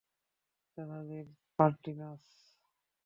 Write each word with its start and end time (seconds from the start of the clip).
চাচাদের 0.77 1.25
party 1.59 1.91
নাচ। 1.93 2.23